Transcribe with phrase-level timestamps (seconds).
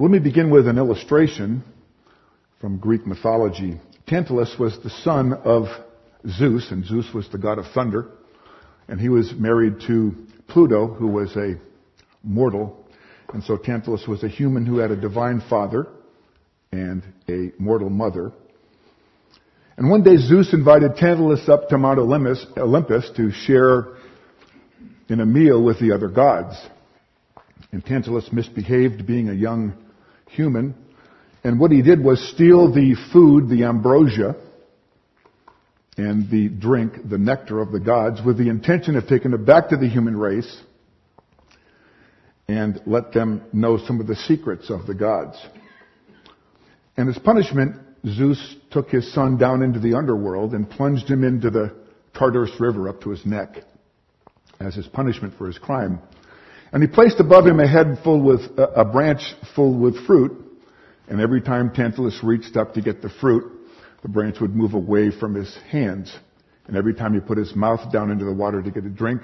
[0.00, 1.62] Let me begin with an illustration
[2.58, 3.78] from Greek mythology.
[4.06, 5.66] Tantalus was the son of
[6.26, 8.08] Zeus, and Zeus was the god of thunder,
[8.88, 10.16] and he was married to
[10.48, 11.56] Pluto, who was a
[12.22, 12.82] mortal,
[13.34, 15.86] and so Tantalus was a human who had a divine father
[16.72, 18.32] and a mortal mother.
[19.76, 23.88] And one day Zeus invited Tantalus up to Mount Olympus, Olympus to share
[25.10, 26.56] in a meal with the other gods.
[27.70, 29.74] And Tantalus misbehaved being a young
[30.30, 30.74] human.
[31.44, 34.36] And what he did was steal the food, the ambrosia,
[35.96, 39.68] and the drink, the nectar of the gods, with the intention of taking it back
[39.70, 40.60] to the human race
[42.48, 45.38] and let them know some of the secrets of the gods.
[46.96, 47.76] And as punishment,
[48.06, 51.74] Zeus took his son down into the underworld and plunged him into the
[52.14, 53.56] Tartarus River up to his neck
[54.58, 56.00] as his punishment for his crime.
[56.72, 59.22] And he placed above him a head full with, a branch
[59.54, 60.46] full with fruit.
[61.08, 63.50] And every time Tantalus reached up to get the fruit,
[64.02, 66.14] the branch would move away from his hands.
[66.66, 69.22] And every time he put his mouth down into the water to get a drink,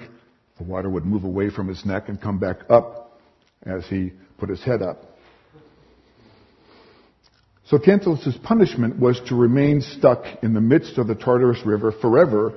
[0.57, 3.19] the water would move away from his neck and come back up
[3.63, 5.03] as he put his head up.
[7.65, 12.53] So Tantalus' punishment was to remain stuck in the midst of the Tartarus River forever,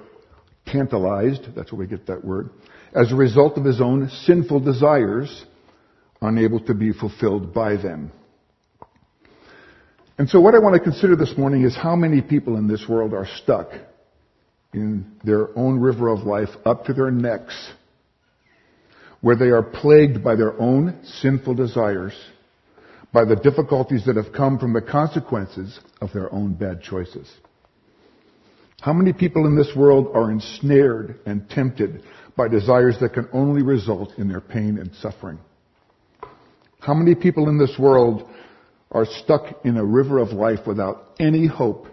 [0.67, 2.51] tantalized, that's where we get that word,
[2.95, 5.45] as a result of his own sinful desires,
[6.21, 8.13] unable to be fulfilled by them.
[10.19, 12.87] And so what I want to consider this morning is how many people in this
[12.89, 13.71] world are stuck
[14.75, 17.73] in their own river of life up to their necks,
[19.21, 22.13] where they are plagued by their own sinful desires,
[23.13, 27.29] by the difficulties that have come from the consequences of their own bad choices.
[28.81, 32.03] How many people in this world are ensnared and tempted
[32.35, 35.39] by desires that can only result in their pain and suffering?
[36.81, 38.27] How many people in this world
[38.91, 41.89] are stuck in a river of life without any hope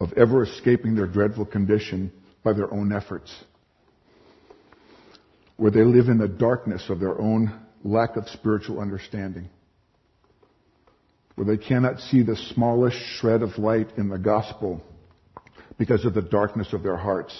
[0.00, 2.12] of ever escaping their dreadful condition
[2.44, 3.34] by their own efforts?
[5.56, 9.48] Where they live in the darkness of their own lack of spiritual understanding?
[11.34, 14.82] Where they cannot see the smallest shred of light in the gospel
[15.78, 17.34] because of the darkness of their hearts,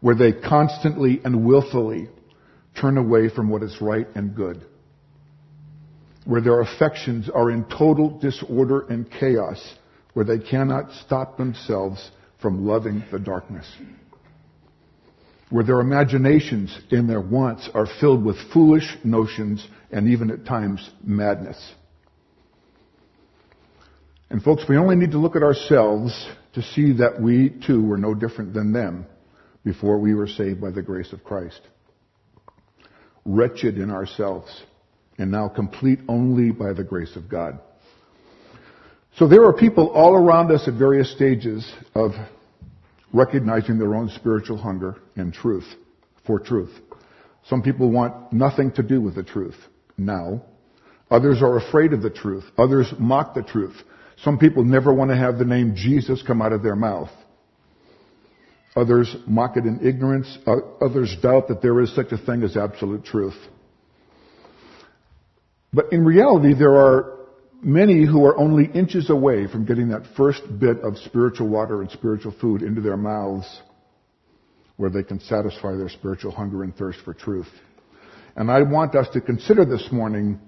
[0.00, 2.08] where they constantly and willfully
[2.80, 4.64] turn away from what is right and good,
[6.24, 9.74] where their affections are in total disorder and chaos,
[10.14, 12.10] where they cannot stop themselves
[12.40, 13.66] from loving the darkness,
[15.50, 20.90] where their imaginations and their wants are filled with foolish notions and even at times
[21.04, 21.74] madness.
[24.30, 27.98] And folks, we only need to look at ourselves to see that we too were
[27.98, 29.06] no different than them
[29.64, 31.60] before we were saved by the grace of Christ.
[33.24, 34.62] Wretched in ourselves
[35.18, 37.60] and now complete only by the grace of God.
[39.16, 42.12] So there are people all around us at various stages of
[43.12, 45.66] recognizing their own spiritual hunger and truth,
[46.26, 46.72] for truth.
[47.44, 49.56] Some people want nothing to do with the truth
[49.98, 50.42] now.
[51.10, 52.44] Others are afraid of the truth.
[52.56, 53.76] Others mock the truth.
[54.24, 57.10] Some people never want to have the name Jesus come out of their mouth.
[58.76, 60.38] Others mock it in ignorance.
[60.80, 63.36] Others doubt that there is such a thing as absolute truth.
[65.72, 67.18] But in reality, there are
[67.62, 71.90] many who are only inches away from getting that first bit of spiritual water and
[71.90, 73.60] spiritual food into their mouths
[74.76, 77.48] where they can satisfy their spiritual hunger and thirst for truth.
[78.36, 80.40] And I want us to consider this morning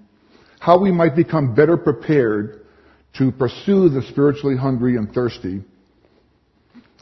[0.59, 2.62] how we might become better prepared
[3.17, 5.63] to pursue the spiritually hungry and thirsty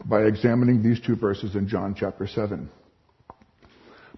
[0.06, 2.70] by examining these two verses in John chapter 7.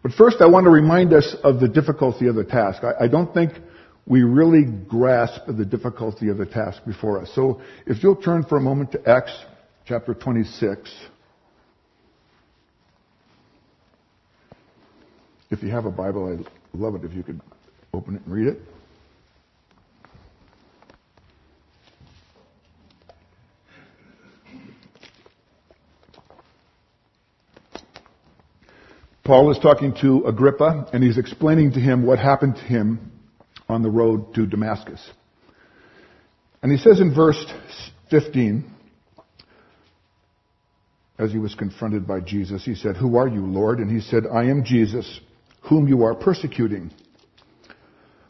[0.01, 2.83] But first, I want to remind us of the difficulty of the task.
[2.83, 3.53] I, I don't think
[4.05, 7.31] we really grasp the difficulty of the task before us.
[7.33, 9.33] So, if you'll turn for a moment to Acts
[9.85, 10.91] chapter 26.
[15.51, 17.41] If you have a Bible, I'd love it if you could
[17.93, 18.59] open it and read it.
[29.23, 33.11] Paul is talking to Agrippa and he's explaining to him what happened to him
[33.70, 35.02] on the road to Damascus.
[36.61, 37.43] And he says in verse
[38.09, 38.70] 15,
[41.17, 43.79] as he was confronted by Jesus, he said, Who are you, Lord?
[43.79, 45.22] And he said, I am Jesus,
[45.61, 46.91] whom you are persecuting.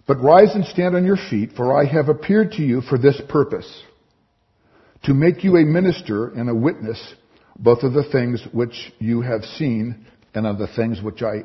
[0.06, 3.20] But rise and stand on your feet, for I have appeared to you for this
[3.30, 3.84] purpose,
[5.04, 7.16] to make you a minister and a witness
[7.58, 11.44] both of the things which you have seen and of the things which I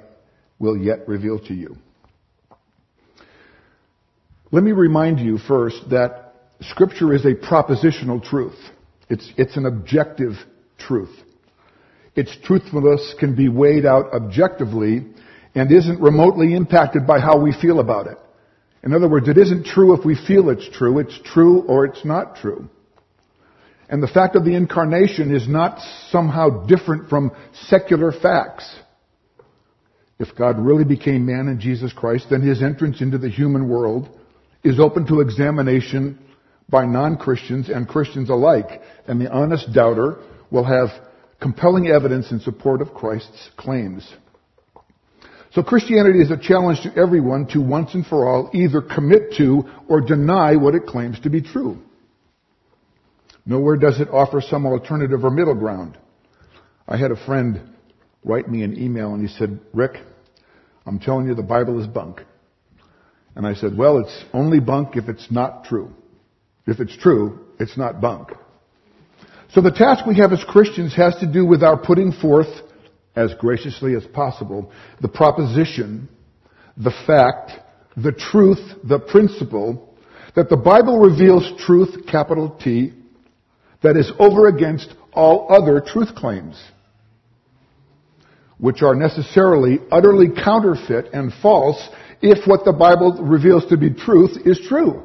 [0.58, 1.76] will yet reveal to you.
[4.50, 8.58] Let me remind you first that Scripture is a propositional truth.
[9.08, 10.32] It's, it's an objective
[10.78, 11.14] truth.
[12.16, 15.06] Its truthfulness can be weighed out objectively
[15.54, 18.18] and isn't remotely impacted by how we feel about it.
[18.82, 20.98] In other words, it isn't true if we feel it's true.
[20.98, 22.68] It's true or it's not true.
[23.88, 25.80] And the fact of the incarnation is not
[26.10, 28.78] somehow different from secular facts.
[30.18, 34.08] If God really became man in Jesus Christ, then his entrance into the human world
[34.62, 36.18] is open to examination
[36.68, 38.82] by non-Christians and Christians alike.
[39.06, 40.18] And the honest doubter
[40.50, 40.88] will have
[41.40, 44.12] compelling evidence in support of Christ's claims.
[45.52, 49.64] So Christianity is a challenge to everyone to once and for all either commit to
[49.88, 51.78] or deny what it claims to be true.
[53.48, 55.96] Nowhere does it offer some alternative or middle ground.
[56.86, 57.62] I had a friend
[58.22, 60.02] write me an email and he said, Rick,
[60.84, 62.20] I'm telling you the Bible is bunk.
[63.34, 65.90] And I said, well, it's only bunk if it's not true.
[66.66, 68.32] If it's true, it's not bunk.
[69.54, 72.48] So the task we have as Christians has to do with our putting forth,
[73.16, 76.06] as graciously as possible, the proposition,
[76.76, 77.52] the fact,
[77.96, 79.96] the truth, the principle,
[80.36, 82.92] that the Bible reveals truth, capital T,
[83.82, 86.60] that is over against all other truth claims,
[88.58, 91.88] which are necessarily utterly counterfeit and false
[92.20, 95.04] if what the Bible reveals to be truth is true.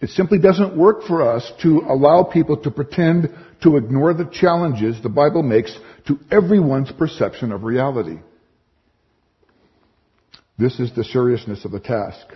[0.00, 5.02] It simply doesn't work for us to allow people to pretend to ignore the challenges
[5.02, 5.76] the Bible makes
[6.06, 8.20] to everyone's perception of reality.
[10.56, 12.34] This is the seriousness of the task.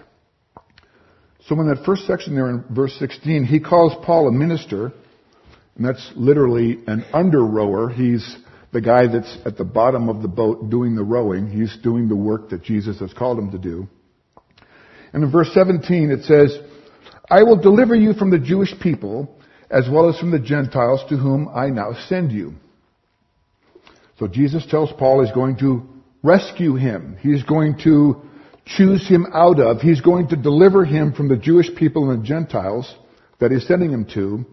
[1.49, 4.93] So in that first section there in verse 16, he calls Paul a minister,
[5.77, 7.89] and that's literally an under rower.
[7.89, 8.37] He's
[8.73, 11.49] the guy that's at the bottom of the boat doing the rowing.
[11.49, 13.89] He's doing the work that Jesus has called him to do.
[15.13, 16.59] And in verse 17 it says,
[17.29, 19.39] I will deliver you from the Jewish people
[19.71, 22.55] as well as from the Gentiles to whom I now send you.
[24.19, 25.83] So Jesus tells Paul he's going to
[26.23, 27.17] rescue him.
[27.21, 28.23] He's going to
[28.65, 29.81] choose him out of.
[29.81, 32.95] He's going to deliver him from the Jewish people and the Gentiles
[33.41, 34.45] that he's sending him to,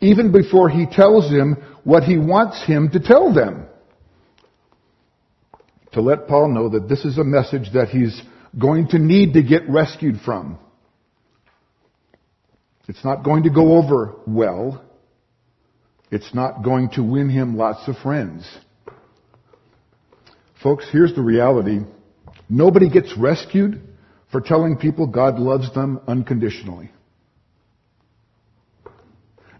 [0.00, 3.66] even before he tells him what he wants him to tell them.
[5.92, 8.22] To let Paul know that this is a message that he's
[8.58, 10.58] going to need to get rescued from.
[12.88, 14.84] It's not going to go over well.
[16.10, 18.46] It's not going to win him lots of friends.
[20.62, 21.80] Folks, here's the reality.
[22.48, 23.80] Nobody gets rescued
[24.30, 26.90] for telling people God loves them unconditionally.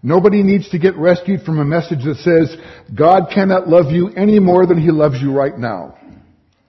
[0.03, 2.57] Nobody needs to get rescued from a message that says
[2.95, 5.99] God cannot love you any more than he loves you right now,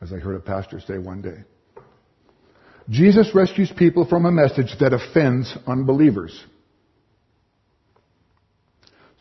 [0.01, 1.43] as I heard a pastor say one day.
[2.89, 6.43] Jesus rescues people from a message that offends unbelievers.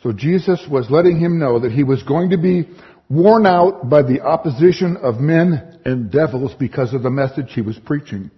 [0.03, 2.69] So Jesus was letting him know that he was going to be
[3.11, 7.79] worn out by the opposition of men and devils because of the message he was
[7.79, 8.29] preaching.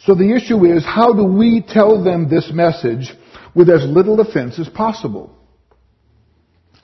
[0.00, 3.10] So the issue is, how do we tell them this message
[3.54, 5.34] with as little offense as possible?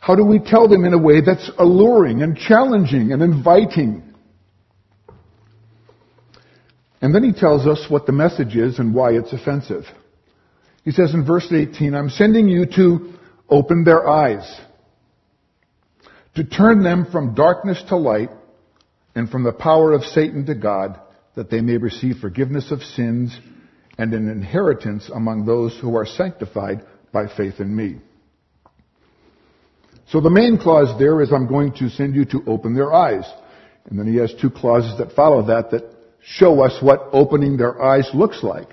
[0.00, 4.02] How do we tell them in a way that's alluring and challenging and inviting?
[7.02, 9.84] And then he tells us what the message is and why it's offensive.
[10.82, 13.12] He says in verse 18, I'm sending you to
[13.50, 14.60] open their eyes
[16.36, 18.30] to turn them from darkness to light
[19.16, 21.00] and from the power of Satan to God,
[21.34, 23.36] that they may receive forgiveness of sins
[23.98, 27.96] and an inheritance among those who are sanctified by faith in me.
[30.08, 33.24] So the main clause there is I'm going to send you to open their eyes.
[33.86, 35.90] And then he has two clauses that follow that that
[36.22, 38.68] show us what opening their eyes looks like.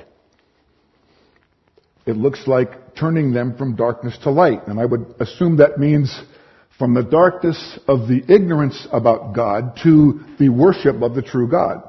[2.06, 4.68] It looks like turning them from darkness to light.
[4.68, 6.22] And I would assume that means
[6.78, 11.84] from the darkness of the ignorance about God to the worship of the true God.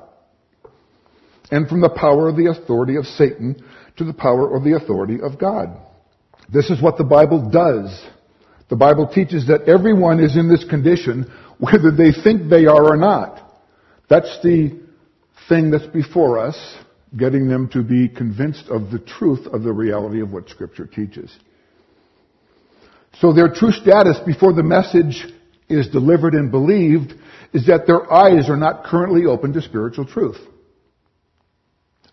[1.50, 3.62] And from the power of the authority of Satan
[3.96, 5.76] to the power or the authority of God.
[6.52, 8.04] This is what the Bible does.
[8.68, 12.96] The Bible teaches that everyone is in this condition whether they think they are or
[12.96, 13.40] not.
[14.08, 14.80] That's the
[15.48, 16.56] thing that's before us,
[17.16, 21.34] getting them to be convinced of the truth of the reality of what Scripture teaches.
[23.20, 25.26] So their true status before the message
[25.68, 27.14] is delivered and believed
[27.52, 30.38] is that their eyes are not currently open to spiritual truth.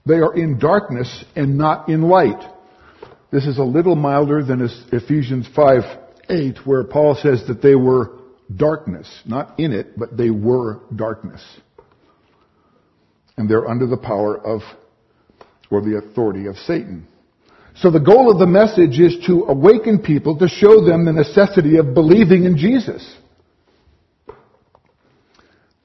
[0.05, 2.41] They are in darkness and not in light.
[3.31, 5.83] This is a little milder than Ephesians 5,
[6.29, 8.17] 8, where Paul says that they were
[8.53, 9.07] darkness.
[9.25, 11.41] Not in it, but they were darkness.
[13.37, 14.61] and they're under the power of,
[15.71, 17.07] or the authority of Satan.
[17.81, 21.77] So the goal of the message is to awaken people to show them the necessity
[21.77, 23.17] of believing in Jesus.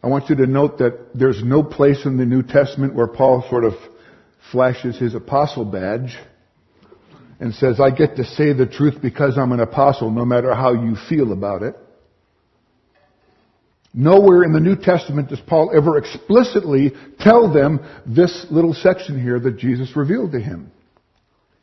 [0.03, 3.47] I want you to note that there's no place in the New Testament where Paul
[3.49, 3.73] sort of
[4.53, 6.19] flashes his apostle badge
[7.41, 10.75] and says, I get to say the truth because I'm an apostle no matter how
[10.75, 11.77] you feel about it.
[13.95, 19.41] Nowhere in the New Testament does Paul ever explicitly tell them this little section here
[19.41, 20.73] that Jesus revealed to him.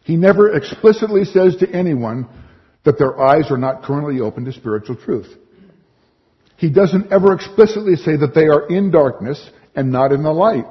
[0.04, 2.28] He never explicitly says to anyone
[2.84, 5.34] that their eyes are not currently open to spiritual truth.
[6.58, 10.66] He doesn't ever explicitly say that they are in darkness and not in the light.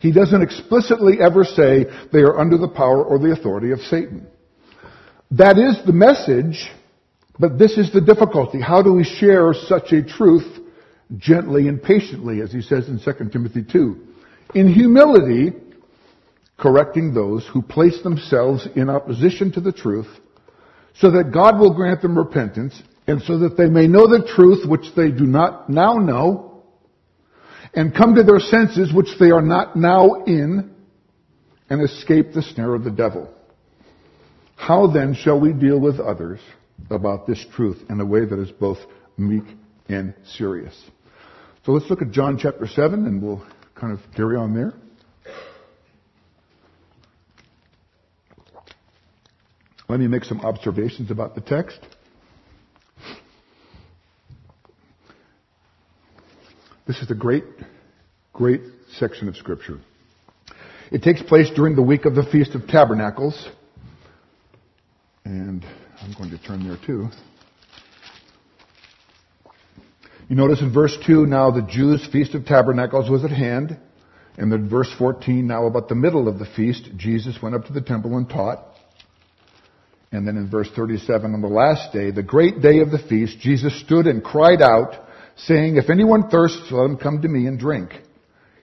[0.00, 4.26] He doesn't explicitly ever say they are under the power or the authority of Satan.
[5.32, 6.70] That is the message,
[7.38, 8.60] but this is the difficulty.
[8.60, 10.58] How do we share such a truth
[11.18, 14.06] gently and patiently, as he says in 2 Timothy 2?
[14.54, 15.52] In humility,
[16.60, 20.08] correcting those who place themselves in opposition to the truth,
[20.94, 24.68] so that God will grant them repentance, and so that they may know the truth
[24.68, 26.62] which they do not now know,
[27.72, 30.74] and come to their senses which they are not now in,
[31.70, 33.32] and escape the snare of the devil.
[34.56, 36.40] How then shall we deal with others
[36.90, 38.78] about this truth in a way that is both
[39.16, 39.44] meek
[39.88, 40.78] and serious?
[41.64, 44.74] So let's look at John chapter 7 and we'll kind of carry on there.
[49.90, 51.80] Let me make some observations about the text.
[56.86, 57.42] This is a great,
[58.32, 58.60] great
[58.98, 59.80] section of Scripture.
[60.92, 63.48] It takes place during the week of the Feast of Tabernacles.
[65.24, 65.66] And
[66.00, 67.08] I'm going to turn there too.
[70.28, 73.76] You notice in verse 2 now the Jews' Feast of Tabernacles was at hand.
[74.38, 77.72] And then verse 14 now about the middle of the feast, Jesus went up to
[77.72, 78.69] the temple and taught.
[80.12, 83.38] And then in verse 37, on the last day, the great day of the feast,
[83.38, 84.94] Jesus stood and cried out,
[85.36, 87.92] saying, If anyone thirsts, let him come to me and drink.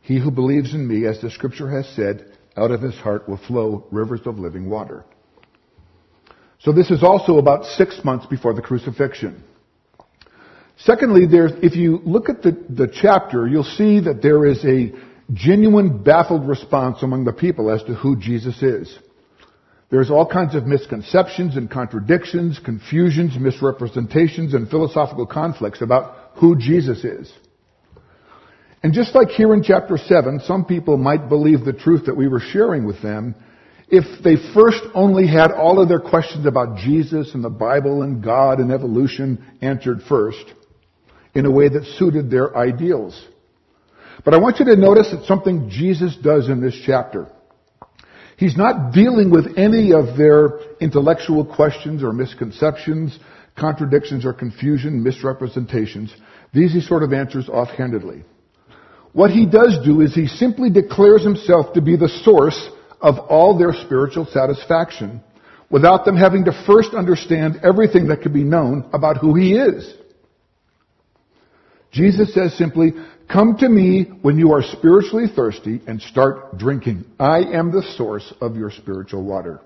[0.01, 3.37] He who believes in me, as the scripture has said, out of his heart will
[3.37, 5.05] flow rivers of living water.
[6.59, 9.43] So this is also about six months before the crucifixion.
[10.77, 14.91] Secondly, there, if you look at the, the chapter, you'll see that there is a
[15.33, 18.97] genuine baffled response among the people as to who Jesus is.
[19.89, 27.05] There's all kinds of misconceptions and contradictions, confusions, misrepresentations, and philosophical conflicts about who Jesus
[27.05, 27.31] is.
[28.83, 32.27] And just like here in chapter 7, some people might believe the truth that we
[32.27, 33.35] were sharing with them
[33.89, 38.21] if they first only had all of their questions about Jesus and the Bible and
[38.21, 40.43] God and evolution answered first
[41.33, 43.25] in a way that suited their ideals.
[44.25, 47.31] But I want you to notice that something Jesus does in this chapter.
[48.37, 53.17] He's not dealing with any of their intellectual questions or misconceptions,
[53.57, 56.15] contradictions or confusion, misrepresentations.
[56.53, 58.23] These he sort of answers offhandedly.
[59.13, 62.69] What he does do is he simply declares himself to be the source
[63.01, 65.21] of all their spiritual satisfaction
[65.71, 69.95] without them having to first understand everything that could be known about who he is.
[71.91, 72.93] Jesus says simply,
[73.31, 77.05] come to me when you are spiritually thirsty and start drinking.
[77.19, 79.61] I am the source of your spiritual water.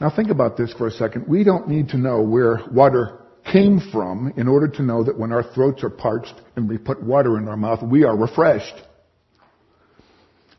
[0.00, 1.26] Now think about this for a second.
[1.28, 5.32] We don't need to know where water came from in order to know that when
[5.32, 8.74] our throats are parched and we put water in our mouth, we are refreshed.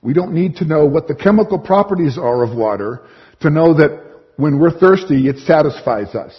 [0.02, 3.08] We don't need to know what the chemical properties are of water
[3.42, 4.04] to know that
[4.38, 6.34] when we're thirsty, it satisfies us.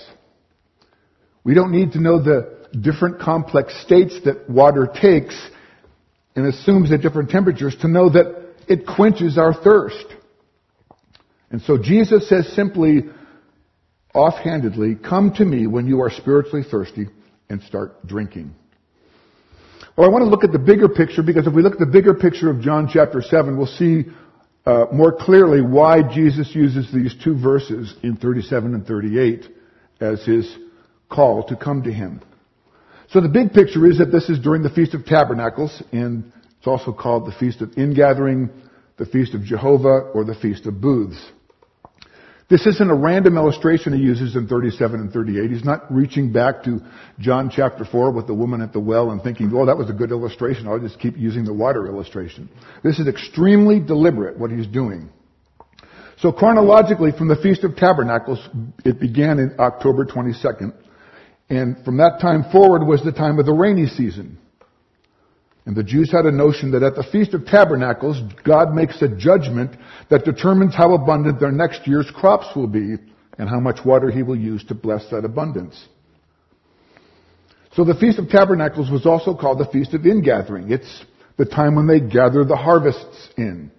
[1.45, 5.35] We don't need to know the different complex states that water takes
[6.35, 10.07] and assumes at different temperatures to know that it quenches our thirst.
[11.51, 13.05] And so Jesus says simply,
[14.15, 17.07] offhandedly, come to me when you are spiritually thirsty
[17.49, 18.55] and start drinking.
[19.97, 21.87] Well, I want to look at the bigger picture because if we look at the
[21.87, 24.05] bigger picture of John chapter 7, we'll see
[24.67, 29.49] uh, more clearly why Jesus uses these two verses in 37 and 38
[30.01, 30.55] as his
[31.09, 32.21] call to come to him.
[33.09, 36.67] So the big picture is that this is during the Feast of Tabernacles, and it's
[36.67, 38.51] also called the Feast of Ingathering,
[38.97, 41.31] the Feast of Jehovah, or the Feast of Booths.
[42.49, 45.51] This isn't a random illustration he uses in 37 and 38.
[45.51, 46.81] He's not reaching back to
[47.19, 49.93] John chapter 4 with the woman at the well and thinking, oh, that was a
[49.93, 50.69] good illustration.
[50.69, 52.49] I'll just keep using the water illustration.
[52.85, 55.09] This is extremely deliberate what he's doing.
[56.19, 58.49] So chronologically, from the Feast of Tabernacles,
[58.85, 60.73] it began in October 22nd.
[61.49, 64.39] And from that time forward was the time of the rainy season.
[65.65, 69.09] And the Jews had a notion that at the Feast of Tabernacles, God makes a
[69.09, 69.77] judgment
[70.11, 72.97] that determines how abundant their next year's crops will be
[73.39, 75.87] and how much water he will use to bless that abundance.
[77.75, 80.71] So the Feast of Tabernacles was also called the Feast of Ingathering.
[80.71, 81.05] It's
[81.37, 83.71] the time when they gather the harvests in.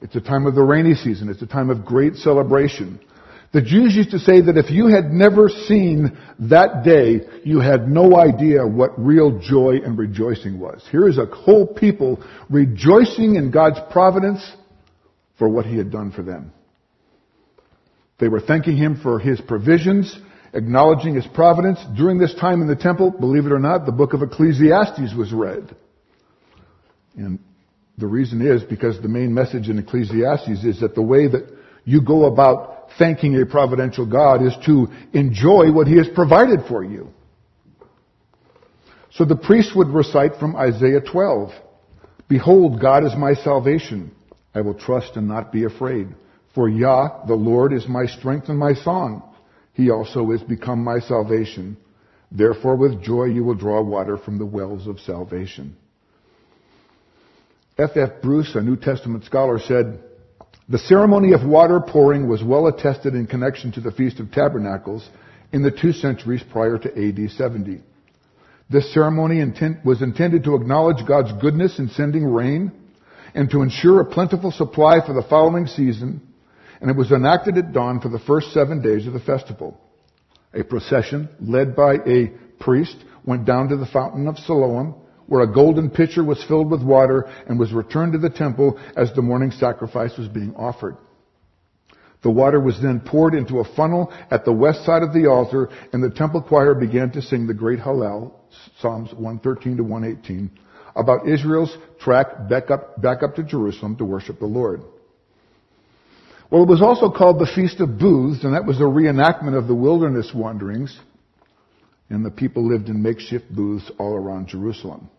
[0.00, 1.28] It's a time of the rainy season.
[1.28, 3.00] It's a time of great celebration.
[3.52, 7.88] The Jews used to say that if you had never seen that day, you had
[7.88, 10.86] no idea what real joy and rejoicing was.
[10.90, 14.40] Here is a whole people rejoicing in God's providence
[15.38, 16.52] for what He had done for them.
[18.18, 20.18] They were thanking Him for His provisions,
[20.52, 21.78] acknowledging His providence.
[21.96, 25.32] During this time in the temple, believe it or not, the book of Ecclesiastes was
[25.32, 25.74] read.
[27.16, 27.38] And
[27.96, 31.50] the reason is because the main message in Ecclesiastes is that the way that
[31.84, 36.84] you go about thanking a providential God is to enjoy what He has provided for
[36.84, 37.12] you.
[39.12, 41.50] So the priest would recite from Isaiah 12,
[42.28, 44.10] Behold, God is my salvation.
[44.54, 46.08] I will trust and not be afraid.
[46.54, 49.22] For Yah, the Lord, is my strength and my song.
[49.74, 51.76] He also is become my salvation.
[52.32, 55.76] Therefore with joy you will draw water from the wells of salvation.
[57.78, 57.90] F.
[57.94, 58.22] F.
[58.22, 60.00] Bruce, a New Testament scholar, said,
[60.68, 65.08] the ceremony of water pouring was well attested in connection to the Feast of Tabernacles
[65.52, 67.82] in the two centuries prior to AD 70.
[68.68, 72.72] This ceremony intent, was intended to acknowledge God's goodness in sending rain
[73.32, 76.20] and to ensure a plentiful supply for the following season,
[76.80, 79.80] and it was enacted at dawn for the first seven days of the festival.
[80.52, 85.52] A procession led by a priest went down to the fountain of Siloam where a
[85.52, 89.50] golden pitcher was filled with water and was returned to the temple as the morning
[89.50, 90.96] sacrifice was being offered.
[92.22, 95.68] The water was then poured into a funnel at the west side of the altar,
[95.92, 98.32] and the temple choir began to sing the great Hallel,
[98.80, 100.50] Psalms 113 to 118,
[100.96, 104.82] about Israel's track back up, back up to Jerusalem to worship the Lord.
[106.50, 109.66] Well, it was also called the Feast of Booths, and that was a reenactment of
[109.66, 110.98] the wilderness wanderings,
[112.08, 115.10] and the people lived in makeshift booths all around Jerusalem.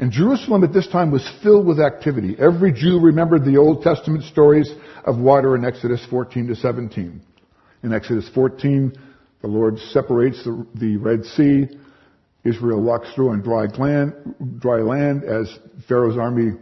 [0.00, 2.34] And Jerusalem at this time was filled with activity.
[2.38, 4.72] Every Jew remembered the Old Testament stories
[5.04, 7.20] of water in Exodus 14 to 17.
[7.82, 8.94] In Exodus 14,
[9.42, 11.68] the Lord separates the, the Red Sea.
[12.44, 14.14] Israel walks through on dry land,
[14.58, 15.22] dry land.
[15.22, 15.54] As
[15.86, 16.52] Pharaoh's army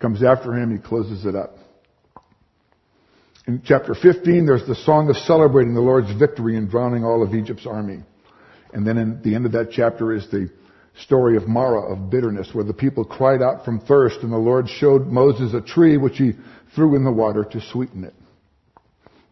[0.00, 1.56] comes after him, he closes it up.
[3.48, 7.34] In chapter 15, there's the song of celebrating the Lord's victory in drowning all of
[7.34, 8.04] Egypt's army.
[8.72, 10.48] And then in the end of that chapter is the
[11.00, 14.68] story of Marah, of bitterness, where the people cried out from thirst, and the Lord
[14.68, 16.32] showed Moses a tree which he
[16.74, 18.14] threw in the water to sweeten it.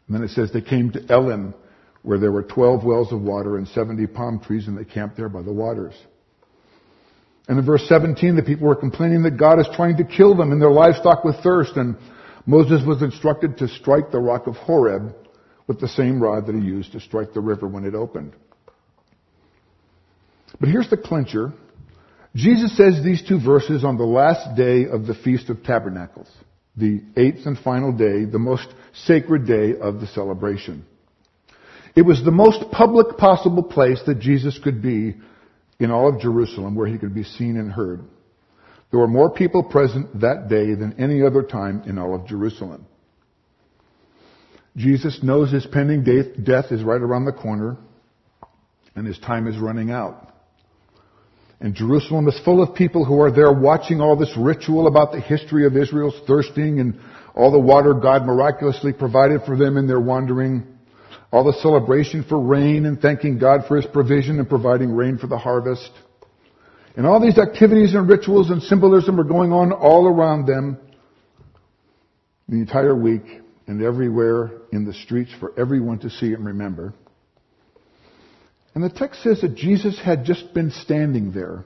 [0.07, 1.55] And then it says they came to Elim,
[2.03, 5.29] where there were 12 wells of water and 70 palm trees, and they camped there
[5.29, 5.95] by the waters.
[7.49, 10.53] And in verse 17, the people were complaining that God is trying to kill them
[10.53, 11.97] and their livestock with thirst, and
[12.47, 15.15] Moses was instructed to strike the rock of Horeb
[15.67, 18.35] with the same rod that he used to strike the river when it opened.
[20.63, 21.53] But here's the clincher.
[22.37, 26.31] Jesus says these two verses on the last day of the Feast of Tabernacles,
[26.77, 30.85] the eighth and final day, the most sacred day of the celebration.
[31.97, 35.17] It was the most public possible place that Jesus could be
[35.81, 38.05] in all of Jerusalem where he could be seen and heard.
[38.93, 42.87] There were more people present that day than any other time in all of Jerusalem.
[44.77, 47.79] Jesus knows his pending death is right around the corner
[48.95, 50.29] and his time is running out.
[51.63, 55.21] And Jerusalem is full of people who are there watching all this ritual about the
[55.21, 56.99] history of Israel's thirsting and
[57.37, 60.67] all the water God miraculously provided for them in their wandering.
[61.31, 65.29] All the celebration for rain and thanking God for His provision and providing rain for
[65.29, 65.89] the harvest.
[66.97, 70.79] And all these activities and rituals and symbolism are going on all around them
[72.49, 73.23] the entire week
[73.69, 76.93] and everywhere in the streets for everyone to see and remember.
[78.75, 81.65] And the text says that Jesus had just been standing there,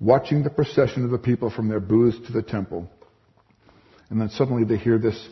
[0.00, 2.90] watching the procession of the people from their booths to the temple.
[4.10, 5.28] And then suddenly they hear this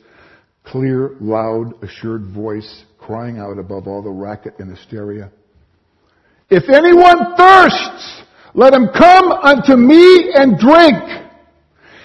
[0.65, 5.31] clear, loud, assured voice crying out above all the racket and hysteria.
[6.51, 8.23] If anyone thirsts,
[8.55, 10.97] let him come unto me and drink.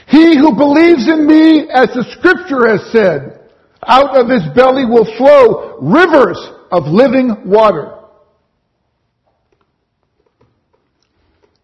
[0.07, 3.49] He who believes in me, as the scripture has said,
[3.85, 6.39] out of his belly will flow rivers
[6.71, 8.02] of living water.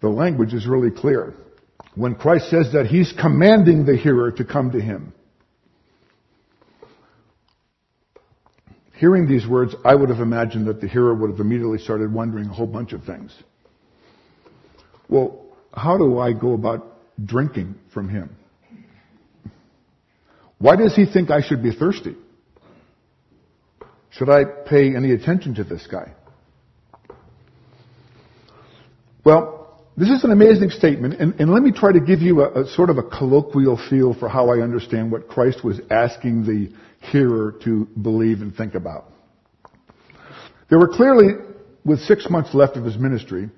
[0.02, 1.34] The language is really clear.
[1.96, 5.14] When Christ says that he's commanding the hearer to come to him.
[8.94, 12.48] Hearing these words, I would have imagined that the hearer would have immediately started wondering
[12.50, 13.34] a whole bunch of things.
[15.08, 18.36] Well, how do I go about drinking from him.
[20.58, 22.16] Why does he think I should be thirsty?
[24.12, 26.14] Should I pay any attention to this guy?
[29.24, 29.59] Well,
[30.00, 32.68] this is an amazing statement, and, and let me try to give you a, a,
[32.68, 36.74] sort of a colloquial feel for how I understand what Christ was asking the
[37.12, 39.12] hearer to believe and think about.
[40.70, 41.34] There were clearly,
[41.84, 43.50] with six months left of his ministry,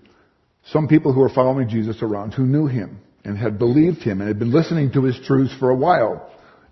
[0.71, 4.27] some people who were following Jesus around who knew him and had believed him and
[4.27, 6.31] had been listening to his truths for a while,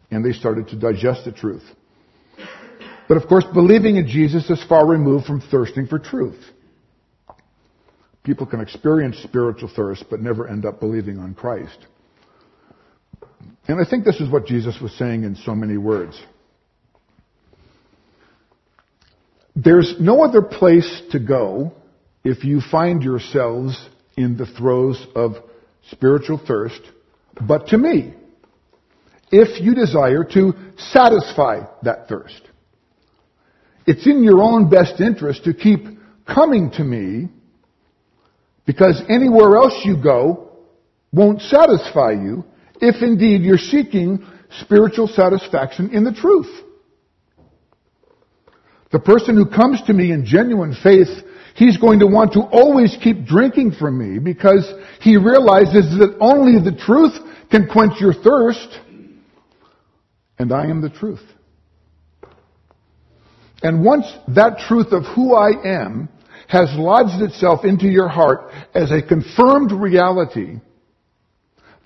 [0.09, 1.63] and they started to digest the truth.
[3.07, 6.43] But of course, believing in Jesus is far removed from thirsting for truth.
[8.23, 11.77] People can experience spiritual thirst but never end up believing on Christ.
[13.67, 16.19] And I think this is what Jesus was saying in so many words.
[19.55, 21.73] There's no other place to go
[22.23, 25.33] if you find yourselves in the throes of
[25.91, 26.81] spiritual thirst,
[27.47, 28.13] but to me,
[29.31, 32.41] if you desire to satisfy that thirst.
[33.85, 35.85] It's in your own best interest to keep
[36.25, 37.29] coming to me
[38.69, 40.47] because anywhere else you go
[41.11, 42.45] won't satisfy you
[42.79, 44.23] if indeed you're seeking
[44.61, 46.45] spiritual satisfaction in the truth.
[48.91, 51.07] The person who comes to me in genuine faith,
[51.55, 56.63] he's going to want to always keep drinking from me because he realizes that only
[56.63, 57.13] the truth
[57.49, 58.81] can quench your thirst,
[60.37, 61.23] and I am the truth.
[63.63, 66.07] And once that truth of who I am
[66.49, 70.59] has lodged itself into your heart as a confirmed reality,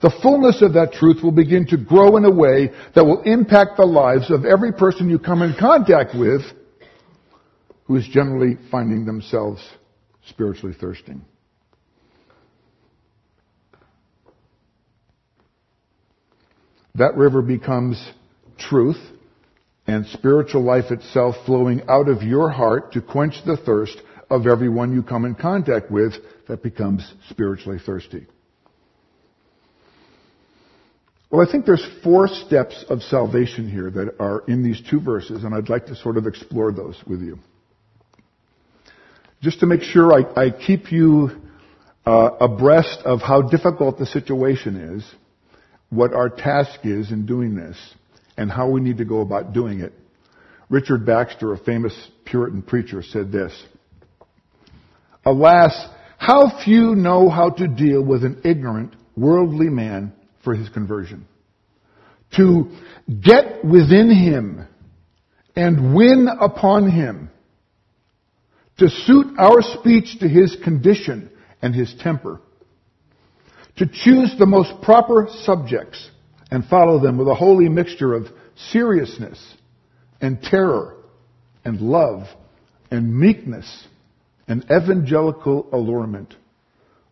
[0.02, 3.76] the fullness of that truth will begin to grow in a way that will impact
[3.76, 6.42] the lives of every person you come in contact with
[7.86, 9.62] who is generally finding themselves
[10.30, 11.24] spiritually thirsting.
[16.96, 18.02] That river becomes
[18.58, 19.02] truth
[19.88, 24.94] and spiritual life itself flowing out of your heart to quench the thirst of everyone
[24.94, 26.14] you come in contact with
[26.48, 28.28] that becomes spiritually thirsty.
[31.30, 35.44] Well, I think there's four steps of salvation here that are in these two verses,
[35.44, 37.40] and I'd like to sort of explore those with you
[39.44, 41.30] just to make sure I, I keep you
[42.06, 45.16] uh, abreast of how difficult the situation is,
[45.90, 47.78] what our task is in doing this,
[48.38, 49.92] and how we need to go about doing it.
[50.70, 53.54] Richard Baxter, a famous Puritan preacher, said this,
[55.26, 61.26] Alas, how few know how to deal with an ignorant, worldly man for his conversion.
[62.38, 62.72] To
[63.08, 64.68] get within him
[65.56, 67.30] and win upon him
[68.80, 71.30] to suit our speech to his condition
[71.62, 72.42] and his temper,
[73.78, 76.10] to choose the most proper subjects
[76.52, 78.28] and follow them with a holy mixture of
[78.72, 79.40] seriousness
[80.22, 80.96] and terror
[81.66, 82.28] and love
[82.92, 83.88] and meekness
[84.48, 86.36] and evangelical allurement.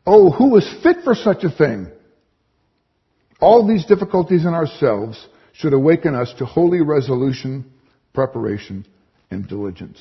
[0.05, 1.87] Oh, who is fit for such a thing?
[3.39, 7.71] All these difficulties in ourselves should awaken us to holy resolution,
[8.13, 8.85] preparation,
[9.29, 9.99] and diligence.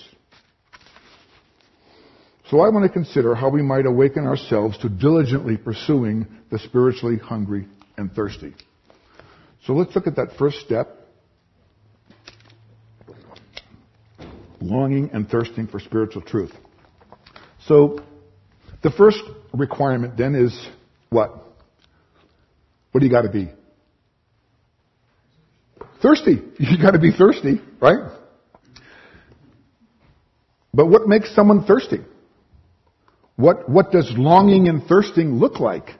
[2.50, 7.16] So I want to consider how we might awaken ourselves to diligently pursuing the spiritually
[7.16, 8.54] hungry and thirsty.
[9.66, 10.96] So let's look at that first step.
[14.60, 16.52] Longing and thirsting for spiritual truth.
[17.70, 18.00] So
[18.83, 19.20] the first
[19.54, 20.68] requirement then is
[21.09, 21.33] what?
[22.90, 23.48] What do you got to be?
[26.02, 26.42] Thirsty.
[26.59, 28.11] You got to be thirsty, right?
[30.74, 32.00] But what makes someone thirsty?
[33.37, 35.90] What, what does longing and thirsting look like?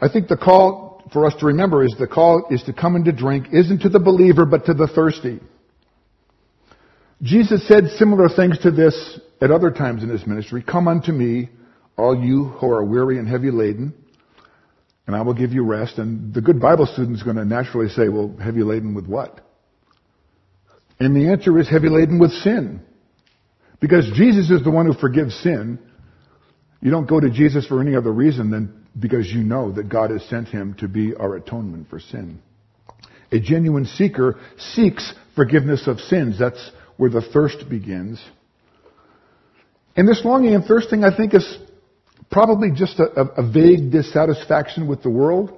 [0.00, 3.04] I think the call for us to remember is the call is to come and
[3.04, 5.40] to drink isn't to the believer but to the thirsty.
[7.20, 10.62] Jesus said similar things to this at other times in his ministry.
[10.62, 11.50] Come unto me,
[11.96, 13.94] all you who are weary and heavy laden,
[15.06, 15.98] and I will give you rest.
[15.98, 19.40] And the good Bible student is going to naturally say, well, heavy laden with what?
[20.98, 22.80] And the answer is heavy laden with sin.
[23.80, 25.78] Because Jesus is the one who forgives sin.
[26.80, 30.10] You don't go to Jesus for any other reason than because you know that God
[30.10, 32.40] has sent him to be our atonement for sin.
[33.32, 36.38] A genuine seeker seeks forgiveness of sins.
[36.38, 38.22] That's where the thirst begins.
[39.96, 41.58] And this longing and thirsting, I think, is
[42.30, 45.52] probably just a, a vague dissatisfaction with the world.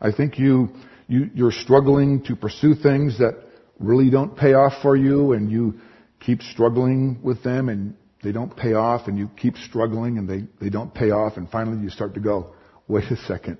[0.00, 0.70] I think you,
[1.08, 3.36] you, you're struggling to pursue things that
[3.78, 5.74] really don't pay off for you and you
[6.20, 10.44] keep struggling with them and they don't pay off and you keep struggling and they,
[10.60, 12.54] they don't pay off and finally you start to go,
[12.88, 13.58] wait a second.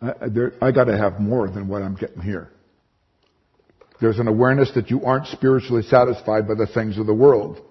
[0.00, 2.50] I, there, I got to have more than what I'm getting here.
[4.00, 7.62] There's an awareness that you aren't spiritually satisfied by the things of the world.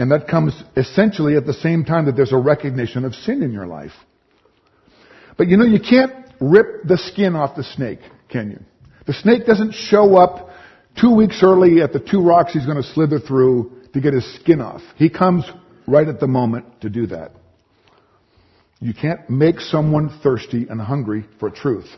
[0.00, 3.52] And that comes essentially at the same time that there's a recognition of sin in
[3.52, 3.92] your life.
[5.36, 7.98] But you know, you can't rip the skin off the snake,
[8.30, 8.60] can you?
[9.06, 10.48] The snake doesn't show up
[10.98, 14.24] two weeks early at the two rocks he's going to slither through to get his
[14.36, 14.80] skin off.
[14.96, 15.44] He comes
[15.86, 17.32] right at the moment to do that.
[18.80, 21.90] You can't make someone thirsty and hungry for truth.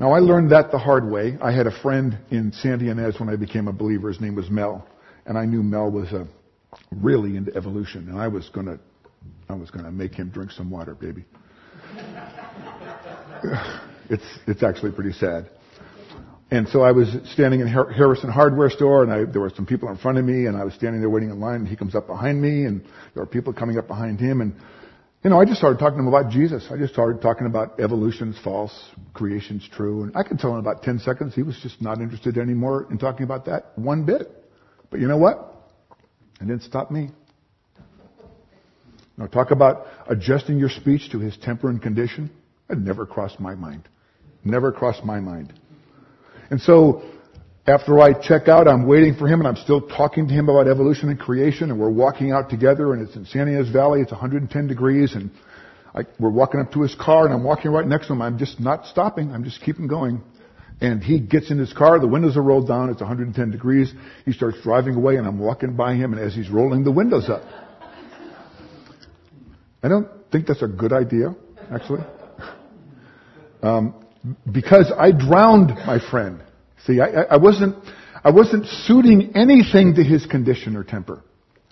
[0.00, 1.38] Now I learned that the hard way.
[1.40, 4.08] I had a friend in Santa Ynez when I became a believer.
[4.08, 4.84] His name was Mel.
[5.26, 6.26] And I knew Mel was a,
[6.90, 8.08] really into evolution.
[8.08, 8.78] And I was gonna,
[9.48, 11.24] I was gonna make him drink some water, baby.
[14.10, 15.50] it's, it's actually pretty sad.
[16.50, 19.88] And so I was standing in Harrison hardware store and I, there were some people
[19.88, 21.94] in front of me and I was standing there waiting in line and he comes
[21.94, 22.82] up behind me and
[23.14, 24.54] there were people coming up behind him and
[25.24, 26.66] you know, I just started talking to him about Jesus.
[26.70, 28.78] I just started talking about evolution's false,
[29.14, 30.02] creation's true.
[30.02, 32.98] And I could tell in about 10 seconds he was just not interested anymore in
[32.98, 34.28] talking about that one bit.
[34.90, 35.53] But you know what?
[36.40, 37.10] It didn't stop me.
[39.16, 42.30] Now talk about adjusting your speech to his temper and condition.
[42.68, 43.88] That never crossed my mind.
[44.44, 45.52] Never crossed my mind.
[46.50, 47.02] And so
[47.66, 50.68] after I check out, I'm waiting for him and I'm still talking to him about
[50.68, 54.12] evolution and creation and we're walking out together and it's in San Ynez Valley, it's
[54.12, 55.30] 110 degrees and
[55.94, 58.22] I, we're walking up to his car and I'm walking right next to him.
[58.22, 59.32] I'm just not stopping.
[59.32, 60.22] I'm just keeping going.
[60.84, 63.90] And he gets in his car, the windows are rolled down, it's 110 degrees.
[64.26, 67.30] He starts driving away and I'm walking by him and as he's rolling the windows
[67.30, 67.42] up.
[69.82, 71.34] I don't think that's a good idea,
[71.72, 72.02] actually.
[73.62, 74.04] Um,
[74.52, 76.42] because I drowned my friend.
[76.84, 77.82] See, I, I, wasn't,
[78.22, 81.22] I wasn't suiting anything to his condition or temper.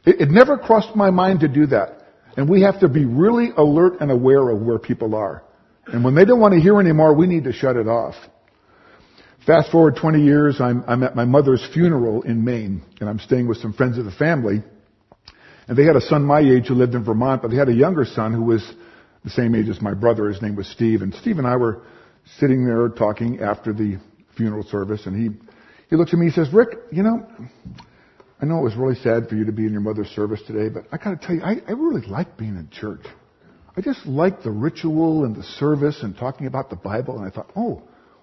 [0.06, 1.98] It, it never crossed my mind to do that.
[2.38, 5.44] And we have to be really alert and aware of where people are.
[5.86, 8.14] And when they don't want to hear anymore, we need to shut it off.
[9.46, 13.48] Fast forward 20 years, I'm, I'm at my mother's funeral in Maine, and I'm staying
[13.48, 14.62] with some friends of the family.
[15.66, 17.74] And they had a son my age who lived in Vermont, but they had a
[17.74, 18.64] younger son who was
[19.24, 20.28] the same age as my brother.
[20.28, 21.02] His name was Steve.
[21.02, 21.82] And Steve and I were
[22.38, 23.98] sitting there talking after the
[24.36, 25.36] funeral service, and he,
[25.90, 27.26] he looks at me, he says, Rick, you know,
[28.40, 30.68] I know it was really sad for you to be in your mother's service today,
[30.68, 33.04] but I gotta tell you, I, I really like being in church.
[33.76, 37.30] I just like the ritual and the service and talking about the Bible, and I
[37.30, 37.82] thought, oh,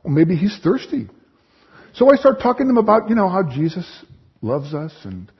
[0.09, 1.07] maybe he's thirsty.
[1.93, 3.85] So I start talking to him about, you know, how Jesus
[4.41, 5.31] loves us and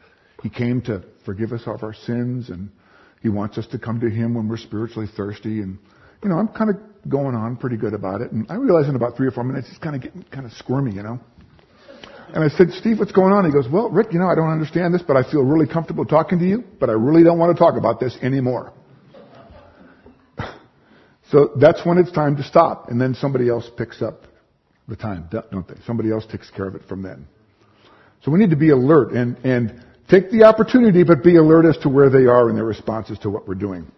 [0.41, 2.69] he came to forgive us of our sins and
[3.21, 5.77] he wants us to come to him when we're spiritually thirsty and
[6.23, 8.31] you know, I'm kind of going on pretty good about it.
[8.31, 10.51] And I realize in about three or four minutes, he's kind of getting kind of
[10.53, 11.19] squirmy, you know.
[12.33, 13.45] And I said, Steve, what's going on?
[13.45, 16.05] He goes, well, Rick, you know, I don't understand this, but I feel really comfortable
[16.05, 18.73] talking to you, but I really don't want to talk about this anymore.
[21.31, 22.89] so that's when it's time to stop.
[22.89, 24.25] And then somebody else picks up
[24.89, 25.75] the time, don't they?
[25.85, 27.27] Somebody else takes care of it from then.
[28.23, 31.77] So we need to be alert and, and take the opportunity, but be alert as
[31.83, 33.89] to where they are in their responses to what we're doing.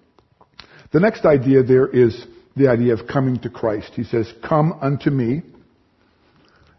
[0.91, 2.25] The next idea there is
[2.55, 3.93] the idea of coming to Christ.
[3.95, 5.43] He says, come unto me.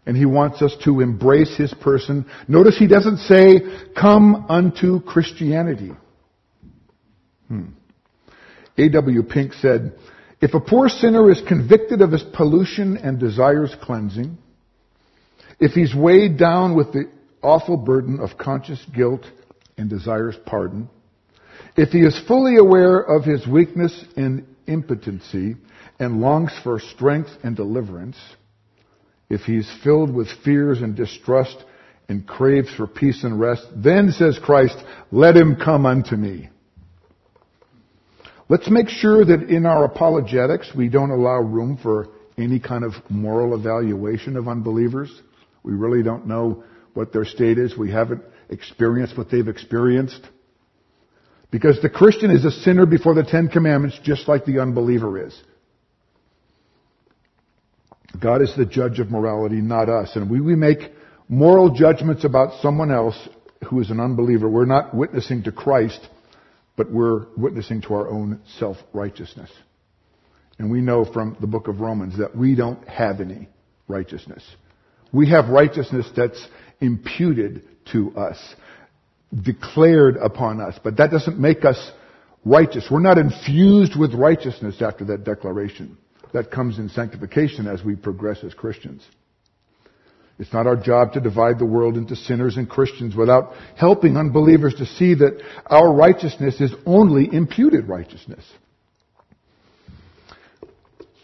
[0.05, 2.25] And he wants us to embrace his person.
[2.47, 3.61] Notice he doesn't say,
[3.99, 5.91] come unto Christianity.
[7.47, 7.67] Hmm.
[8.77, 9.23] A.W.
[9.23, 9.93] Pink said,
[10.43, 14.37] if a poor sinner is convicted of his pollution and desires cleansing,
[15.57, 17.09] if he's weighed down with the
[17.41, 19.25] awful burden of conscious guilt
[19.77, 20.89] and desires pardon,
[21.77, 25.55] if he is fully aware of his weakness and impotency
[25.97, 28.17] and longs for strength and deliverance,
[29.29, 31.63] if he's filled with fears and distrust
[32.09, 34.75] and craves for peace and rest, then says Christ,
[35.09, 36.49] let him come unto me.
[38.53, 42.93] Let's make sure that in our apologetics we don't allow room for any kind of
[43.09, 45.11] moral evaluation of unbelievers.
[45.63, 46.63] We really don't know
[46.93, 47.75] what their state is.
[47.75, 50.21] We haven't experienced what they've experienced.
[51.49, 55.35] Because the Christian is a sinner before the Ten Commandments, just like the unbeliever is.
[58.21, 60.15] God is the judge of morality, not us.
[60.15, 60.91] And we, we make
[61.27, 63.17] moral judgments about someone else
[63.67, 64.47] who is an unbeliever.
[64.47, 66.07] We're not witnessing to Christ,
[66.75, 69.49] but we're witnessing to our own self-righteousness.
[70.59, 73.49] And we know from the book of Romans that we don't have any
[73.87, 74.43] righteousness.
[75.11, 76.47] We have righteousness that's
[76.79, 78.37] imputed to us
[79.41, 80.79] declared upon us.
[80.83, 81.91] But that doesn't make us
[82.45, 82.87] righteous.
[82.89, 85.97] We're not infused with righteousness after that declaration.
[86.33, 89.03] That comes in sanctification as we progress as Christians.
[90.39, 94.73] It's not our job to divide the world into sinners and Christians without helping unbelievers
[94.75, 98.43] to see that our righteousness is only imputed righteousness.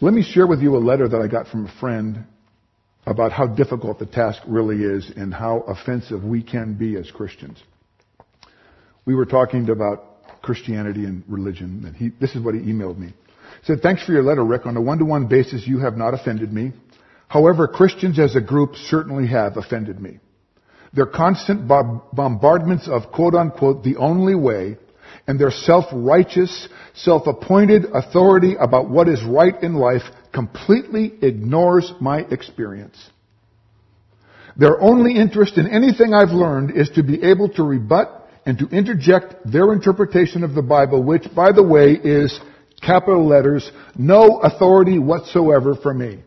[0.00, 2.24] Let me share with you a letter that I got from a friend
[3.04, 7.62] about how difficult the task really is and how offensive we can be as Christians.
[9.04, 13.08] We were talking about Christianity and religion, and he, this is what he emailed me.
[13.08, 14.64] He said, thanks for your letter, Rick.
[14.66, 16.72] On a one-to-one basis, you have not offended me.
[17.30, 20.18] However, Christians as a group certainly have offended me.
[20.92, 24.78] Their constant bombardments of quote unquote the only way
[25.28, 32.98] and their self-righteous, self-appointed authority about what is right in life completely ignores my experience.
[34.56, 38.66] Their only interest in anything I've learned is to be able to rebut and to
[38.70, 42.40] interject their interpretation of the Bible, which, by the way, is
[42.82, 46.24] capital letters, no authority whatsoever for me.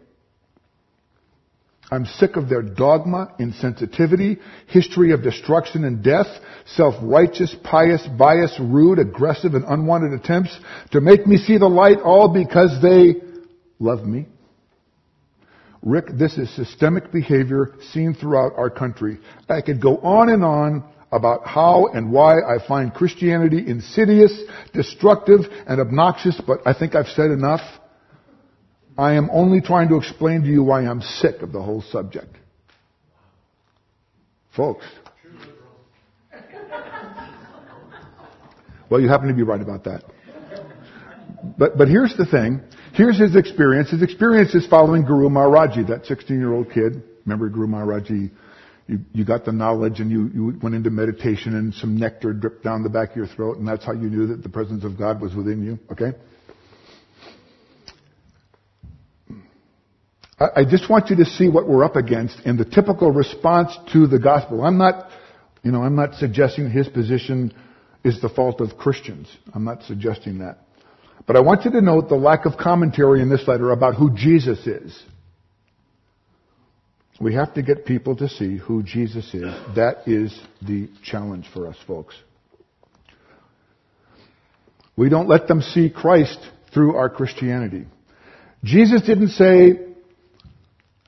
[1.93, 6.25] I'm sick of their dogma, insensitivity, history of destruction and death,
[6.65, 10.57] self-righteous, pious, biased, rude, aggressive, and unwanted attempts
[10.91, 13.21] to make me see the light all because they
[13.77, 14.25] love me.
[15.83, 19.19] Rick, this is systemic behavior seen throughout our country.
[19.47, 24.33] I could go on and on about how and why I find Christianity insidious,
[24.73, 27.61] destructive, and obnoxious, but I think I've said enough.
[28.97, 32.35] I am only trying to explain to you why I'm sick of the whole subject.
[34.55, 34.85] Folks.
[38.89, 40.03] Well, you happen to be right about that.
[41.57, 42.61] But, but here's the thing.
[42.93, 43.89] Here's his experience.
[43.89, 47.01] His experience is following Guru Maharaji, that 16 year old kid.
[47.25, 48.29] Remember Guru Maharaji?
[48.85, 52.63] You, you got the knowledge and you, you went into meditation and some nectar dripped
[52.63, 54.97] down the back of your throat and that's how you knew that the presence of
[54.97, 55.79] God was within you.
[55.91, 56.17] Okay?
[60.39, 64.07] I just want you to see what we're up against in the typical response to
[64.07, 64.63] the gospel.
[64.63, 65.09] I'm not,
[65.61, 67.53] you know, I'm not suggesting his position
[68.03, 69.27] is the fault of Christians.
[69.53, 70.57] I'm not suggesting that.
[71.25, 74.13] But I want you to note the lack of commentary in this letter about who
[74.15, 75.01] Jesus is.
[77.21, 79.53] We have to get people to see who Jesus is.
[79.75, 82.15] That is the challenge for us, folks.
[84.97, 86.39] We don't let them see Christ
[86.73, 87.85] through our Christianity.
[88.63, 89.92] Jesus didn't say,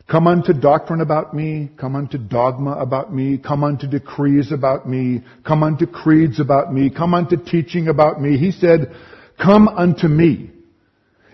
[0.07, 5.23] Come unto doctrine about me, come unto dogma about me, come unto decrees about me,
[5.43, 8.37] come unto creeds about me, come unto teaching about me.
[8.37, 8.95] He said,
[9.41, 10.51] come unto me.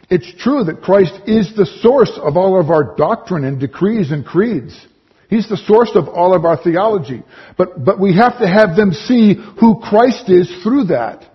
[0.09, 4.25] It's true that Christ is the source of all of our doctrine and decrees and
[4.25, 4.87] creeds.
[5.29, 7.23] He's the source of all of our theology.
[7.57, 11.30] But, but we have to have them see who Christ is through that.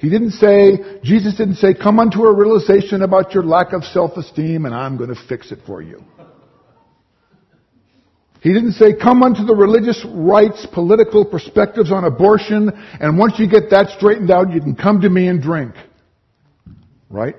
[0.00, 4.64] He didn't say, Jesus didn't say, come unto a realization about your lack of self-esteem
[4.64, 6.02] and I'm going to fix it for you.
[8.40, 13.46] He didn't say, come unto the religious rights, political perspectives on abortion, and once you
[13.46, 15.74] get that straightened out, you can come to me and drink.
[17.10, 17.36] Right?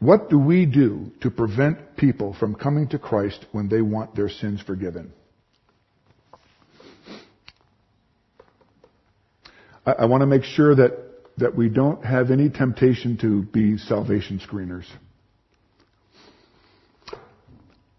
[0.00, 4.28] What do we do to prevent people from coming to Christ when they want their
[4.28, 5.12] sins forgiven?
[9.86, 10.92] I, I want to make sure that,
[11.38, 14.84] that we don't have any temptation to be salvation screeners.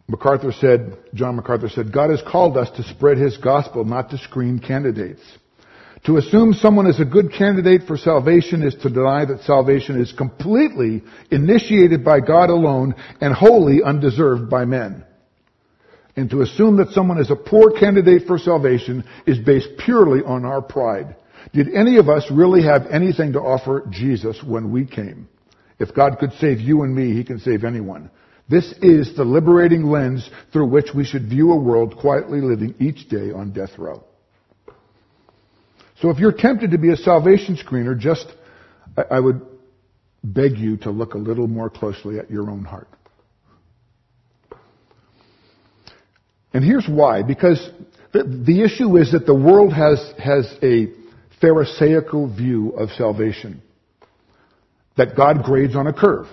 [0.09, 4.17] MacArthur said, John MacArthur said, God has called us to spread His gospel, not to
[4.17, 5.21] screen candidates.
[6.05, 10.13] To assume someone is a good candidate for salvation is to deny that salvation is
[10.13, 15.03] completely initiated by God alone and wholly undeserved by men.
[16.15, 20.45] And to assume that someone is a poor candidate for salvation is based purely on
[20.45, 21.17] our pride.
[21.53, 25.27] Did any of us really have anything to offer Jesus when we came?
[25.79, 28.09] If God could save you and me, He can save anyone.
[28.49, 33.09] This is the liberating lens through which we should view a world quietly living each
[33.09, 34.03] day on death row.
[36.01, 38.27] So if you're tempted to be a salvation screener, just,
[39.09, 39.41] I would
[40.23, 42.87] beg you to look a little more closely at your own heart.
[46.53, 47.23] And here's why.
[47.23, 47.69] Because
[48.13, 50.87] the, the issue is that the world has, has a
[51.41, 53.61] Pharisaical view of salvation.
[54.95, 56.27] That God grades on a curve.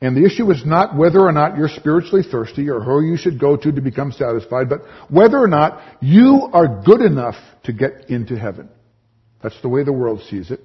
[0.00, 3.40] And the issue is not whether or not you're spiritually thirsty or who you should
[3.40, 8.10] go to to become satisfied, but whether or not you are good enough to get
[8.10, 8.68] into heaven.
[9.42, 10.60] That's the way the world sees it.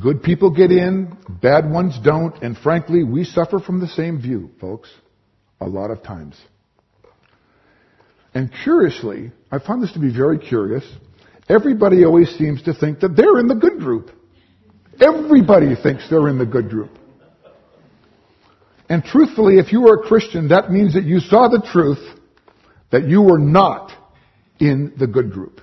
[0.00, 4.50] Good people get in, bad ones don't, and frankly, we suffer from the same view,
[4.58, 4.90] folks,
[5.60, 6.40] a lot of times.
[8.32, 10.84] And curiously, I found this to be very curious,
[11.48, 14.10] Everybody always seems to think that they're in the good group.
[15.00, 16.90] Everybody thinks they're in the good group.
[18.88, 22.20] And truthfully, if you are a Christian, that means that you saw the truth
[22.90, 23.90] that you were not
[24.58, 25.60] in the good group.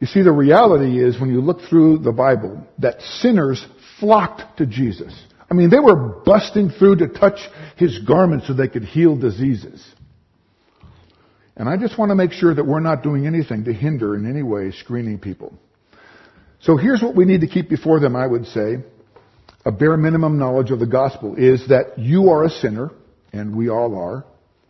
[0.00, 3.64] You see, the reality is when you look through the Bible that sinners
[4.00, 5.14] flocked to Jesus.
[5.50, 7.38] I mean, they were busting through to touch
[7.76, 9.84] his garment so they could heal diseases.
[11.60, 14.26] And I just want to make sure that we're not doing anything to hinder in
[14.26, 15.52] any way screening people.
[16.60, 18.78] So here's what we need to keep before them, I would say.
[19.66, 22.92] A bare minimum knowledge of the gospel is that you are a sinner,
[23.34, 24.24] and we all are,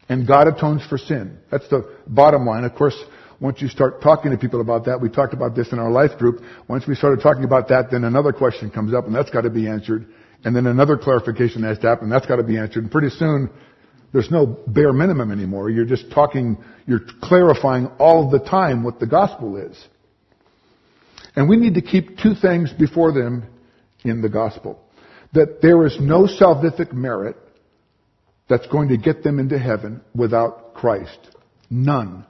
[0.08, 1.38] and God atones for sin.
[1.48, 2.64] That's the bottom line.
[2.64, 3.00] Of course,
[3.40, 6.18] once you start talking to people about that, we talked about this in our life
[6.18, 6.42] group.
[6.66, 9.50] Once we started talking about that, then another question comes up, and that's got to
[9.50, 10.12] be answered.
[10.42, 12.82] And then another clarification has to happen, and that's got to be answered.
[12.82, 13.48] And pretty soon,
[14.12, 15.70] there's no bare minimum anymore.
[15.70, 19.88] You're just talking, you're clarifying all the time what the gospel is.
[21.36, 23.46] And we need to keep two things before them
[24.04, 24.82] in the gospel.
[25.32, 27.36] That there is no salvific merit
[28.48, 31.18] that's going to get them into heaven without Christ.
[31.70, 32.26] None.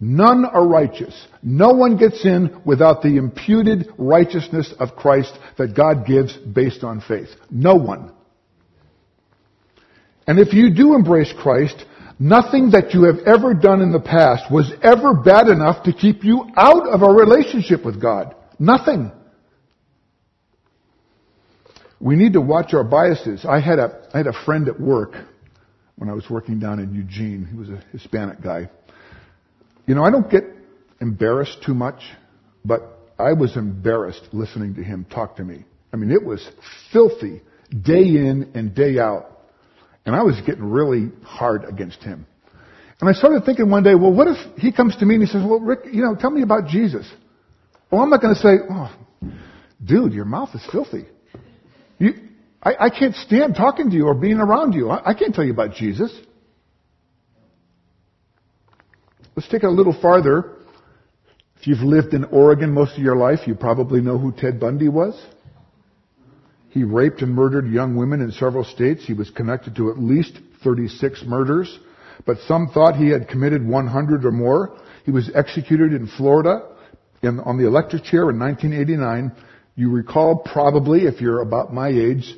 [0.00, 1.26] None are righteous.
[1.42, 7.02] No one gets in without the imputed righteousness of Christ that God gives based on
[7.02, 7.28] faith.
[7.50, 8.12] No one.
[10.30, 11.84] And if you do embrace Christ,
[12.20, 16.22] nothing that you have ever done in the past was ever bad enough to keep
[16.22, 18.36] you out of a relationship with God.
[18.56, 19.10] Nothing.
[21.98, 23.44] We need to watch our biases.
[23.44, 25.16] I had a, I had a friend at work
[25.96, 27.44] when I was working down in Eugene.
[27.50, 28.70] He was a Hispanic guy.
[29.88, 30.44] You know, I don't get
[31.00, 32.04] embarrassed too much,
[32.64, 35.64] but I was embarrassed listening to him talk to me.
[35.92, 36.48] I mean, it was
[36.92, 37.42] filthy
[37.82, 39.38] day in and day out.
[40.10, 42.26] And I was getting really hard against him.
[43.00, 45.28] And I started thinking one day, well, what if he comes to me and he
[45.28, 47.08] says, well, Rick, you know, tell me about Jesus.
[47.92, 48.92] Well, I'm not going to say, oh,
[49.84, 51.04] dude, your mouth is filthy.
[51.98, 52.14] You,
[52.60, 54.90] I, I can't stand talking to you or being around you.
[54.90, 56.12] I, I can't tell you about Jesus.
[59.36, 60.56] Let's take it a little farther.
[61.60, 64.88] If you've lived in Oregon most of your life, you probably know who Ted Bundy
[64.88, 65.14] was.
[66.70, 69.04] He raped and murdered young women in several states.
[69.04, 71.78] He was connected to at least 36 murders,
[72.26, 74.78] but some thought he had committed 100 or more.
[75.04, 76.68] He was executed in Florida
[77.22, 79.32] in, on the electric chair in 1989
[79.80, 82.34] you recall probably, if you're about my age,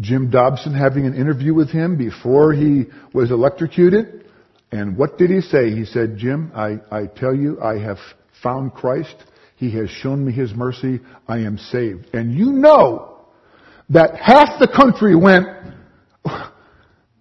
[0.00, 4.26] Jim Dobson having an interview with him before he was electrocuted.
[4.70, 5.70] And what did he say?
[5.70, 7.96] He said, Jim, I, I tell you, I have
[8.42, 9.14] found Christ.
[9.56, 11.00] He has shown me His mercy.
[11.28, 12.08] I am saved.
[12.12, 13.13] And you know
[13.90, 15.46] that half the country went,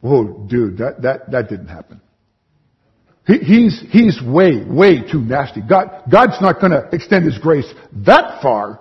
[0.03, 2.01] oh, dude, that, that, that didn't happen.
[3.25, 5.61] He, he's, he's way, way too nasty.
[5.61, 7.71] God, God's not going to extend His grace
[8.05, 8.79] that far.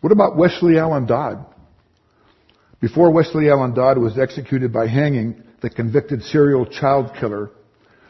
[0.00, 1.44] What about Westley Allan Dodd?
[2.80, 7.50] Before Westley Allan Dodd was executed by hanging, the convicted serial child killer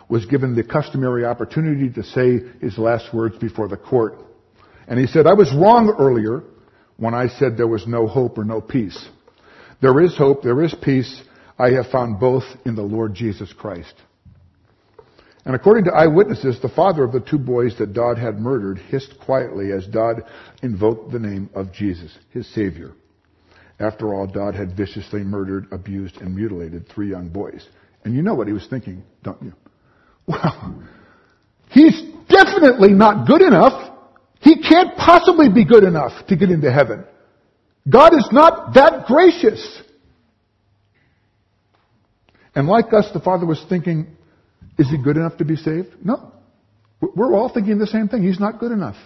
[0.09, 4.19] was given the customary opportunity to say his last words before the court.
[4.91, 6.43] And he said, I was wrong earlier
[6.97, 9.09] when I said there was no hope or no peace.
[9.80, 11.22] There is hope, there is peace.
[11.59, 13.95] I have found both in the Lord Jesus Christ.
[15.47, 19.14] And according to eyewitnesses, the father of the two boys that Dodd had murdered hissed
[19.24, 20.24] quietly as Dodd
[20.62, 22.93] invoked the name of Jesus, his Savior.
[23.78, 27.66] After all, Dodd had viciously murdered, abused, and mutilated three young boys.
[28.05, 29.53] And you know what he was thinking, don't you?
[30.26, 30.84] Well,
[31.70, 33.89] he's definitely not good enough.
[34.41, 37.05] He can't possibly be good enough to get into heaven.
[37.88, 39.82] God is not that gracious.
[42.55, 44.16] And like us, the father was thinking,
[44.78, 45.88] is he good enough to be saved?
[46.03, 46.32] No.
[47.01, 48.22] We're all thinking the same thing.
[48.22, 48.97] He's not good enough.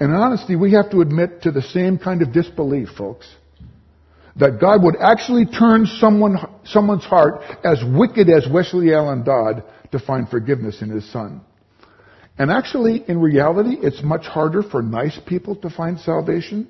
[0.00, 3.26] And in honesty, we have to admit to the same kind of disbelief, folks.
[4.36, 9.62] That God would actually turn someone, someone's heart as wicked as Westley Allan Dodd
[9.92, 11.40] to find forgiveness in his son.
[12.36, 16.68] And actually, in reality, it's much harder for nice people to find salvation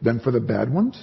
[0.00, 1.02] than for the bad ones.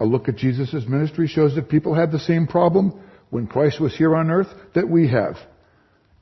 [0.00, 3.00] A look at Jesus' ministry shows that people had the same problem
[3.30, 5.36] when Christ was here on earth that we have.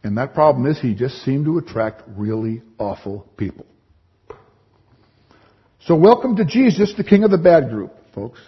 [0.02, 3.66] And that problem is he just seemed to attract really awful people.
[5.80, 8.40] So welcome to Jesus, the king of the bad group, folks.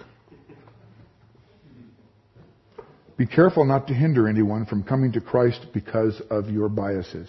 [3.16, 7.28] Be careful not to hinder anyone from coming to Christ because of your biases.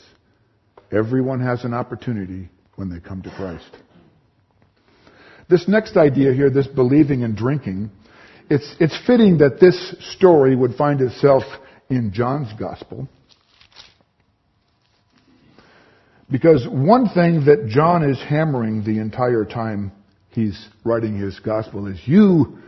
[0.91, 3.69] Everyone has an opportunity when they come to Christ.
[5.49, 7.91] This next idea here, this believing and drinking,
[8.49, 11.43] it's, it's fitting that this story would find itself
[11.89, 13.07] in John's gospel.
[16.31, 19.91] Because one thing that John is hammering the entire time
[20.29, 22.59] he's writing his gospel is you,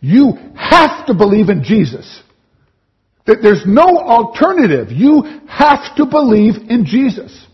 [0.00, 2.22] you have to believe in Jesus.
[3.26, 4.90] That there's no alternative.
[4.90, 7.46] You have to believe in Jesus.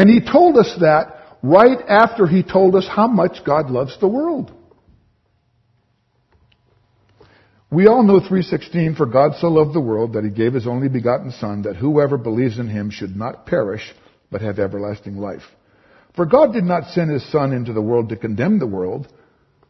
[0.00, 4.08] And he told us that right after he told us how much God loves the
[4.08, 4.50] world.
[7.70, 10.88] We all know 316, for God so loved the world that he gave his only
[10.88, 13.92] begotten son that whoever believes in him should not perish,
[14.30, 15.42] but have everlasting life.
[16.16, 19.06] For God did not send his son into the world to condemn the world.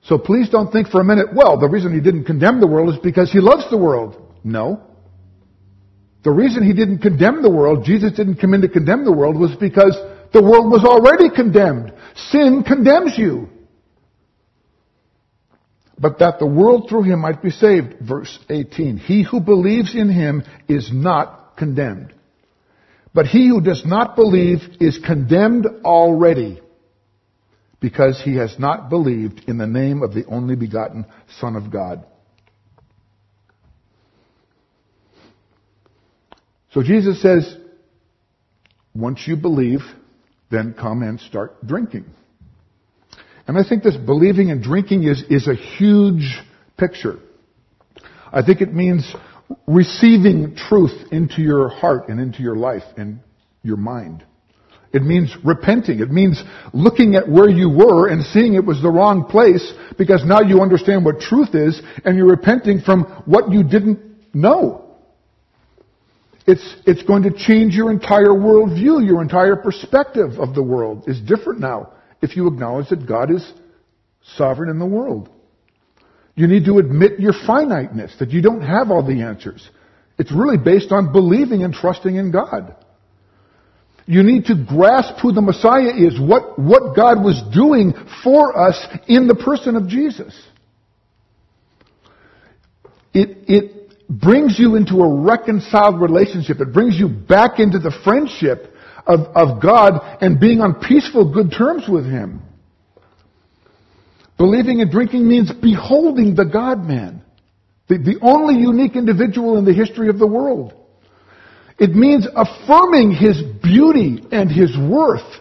[0.05, 2.95] So please don't think for a minute, well, the reason he didn't condemn the world
[2.95, 4.33] is because he loves the world.
[4.45, 4.81] No.
[6.22, 9.37] The reason he didn't condemn the world, Jesus didn't come in to condemn the world,
[9.37, 9.99] was because
[10.33, 11.93] the world was already condemned.
[12.14, 13.49] Sin condemns you.
[15.99, 17.97] But that the world through him might be saved.
[18.01, 18.97] Verse 18.
[18.97, 22.14] He who believes in him is not condemned.
[23.12, 26.61] But he who does not believe is condemned already
[27.81, 31.07] because he has not believed in the name of the only begotten
[31.39, 32.05] Son of God.
[36.72, 37.57] So Jesus says,
[38.95, 39.81] once you believe,
[40.51, 42.05] then come and start drinking.
[43.46, 46.38] And I think this believing and drinking is, is a huge
[46.76, 47.18] picture.
[48.32, 49.12] I think it means
[49.66, 53.20] receiving truth into your heart and into your life and
[53.62, 54.24] your mind.
[54.92, 56.01] It means repenting.
[56.01, 56.42] It means
[56.72, 60.62] looking at where you were and seeing it was the wrong place because now you
[60.62, 64.01] understand what truth is and you're repenting from what you didn't
[64.34, 64.89] know.
[66.47, 69.07] It's, it's going to change your entire worldview.
[69.07, 73.53] Your entire perspective of the world is different now if you acknowledge that God is
[74.36, 75.28] sovereign in the world.
[76.34, 79.68] You need to admit your finiteness, that you don't have all the answers.
[80.18, 82.76] It's really based on believing and trusting in God.
[84.07, 87.93] You need to grasp who the Messiah is, what, what God was doing
[88.24, 90.34] for us in the person of Jesus.
[93.12, 93.80] It, it
[94.11, 96.61] brings you into a reconciled relationship.
[96.61, 98.75] It brings you back into the friendship
[99.07, 102.43] of, of God and being on peaceful, good terms with Him.
[104.37, 107.23] Believing and drinking means beholding the God man,
[107.89, 110.75] the, the only unique individual in the history of the world.
[111.79, 115.41] It means affirming His beauty and His worth.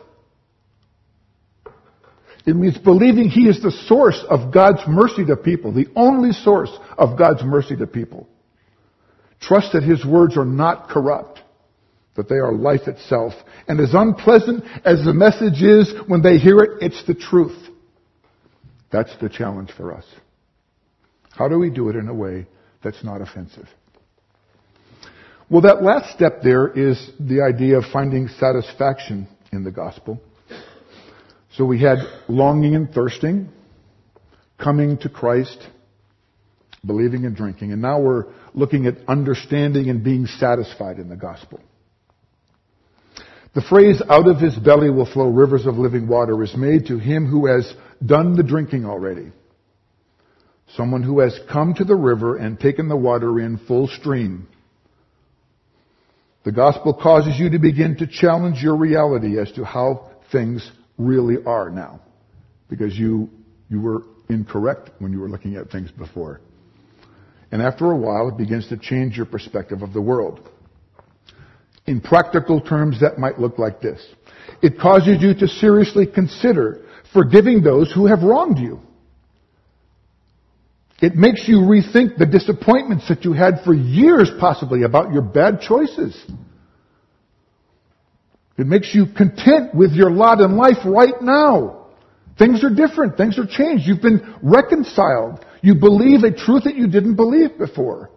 [2.45, 6.71] It means believing He is the source of God's mercy to people, the only source
[6.97, 8.27] of God's mercy to people.
[9.39, 11.41] Trust that His words are not corrupt,
[12.15, 13.33] that they are life itself.
[13.67, 17.57] And as unpleasant as the message is when they hear it, it's the truth.
[18.91, 20.05] That's the challenge for us.
[21.31, 22.47] How do we do it in a way
[22.83, 23.67] that's not offensive?
[25.49, 30.21] Well, that last step there is the idea of finding satisfaction in the gospel.
[31.55, 33.49] So we had longing and thirsting,
[34.57, 35.57] coming to Christ,
[36.85, 37.71] believing and drinking.
[37.71, 41.59] And now we're looking at understanding and being satisfied in the gospel.
[43.55, 46.99] The phrase, out of his belly will flow rivers of living water, is made to
[46.99, 47.73] him who has
[48.05, 49.31] done the drinking already.
[50.75, 54.47] Someone who has come to the river and taken the water in full stream.
[56.43, 61.43] The gospel causes you to begin to challenge your reality as to how things really
[61.43, 62.01] are now.
[62.69, 63.29] Because you,
[63.67, 66.39] you were incorrect when you were looking at things before.
[67.51, 70.47] And after a while, it begins to change your perspective of the world.
[71.87, 74.05] In practical terms, that might look like this.
[74.61, 78.79] It causes you to seriously consider forgiving those who have wronged you.
[81.01, 85.61] It makes you rethink the disappointments that you had for years possibly about your bad
[85.61, 86.21] choices.
[88.57, 91.87] It makes you content with your lot in life right now.
[92.37, 93.15] Things are different.
[93.15, 93.87] Things are changed.
[93.87, 95.45] You've been reconciled.
[95.61, 98.09] You believe a truth that you didn't believe before.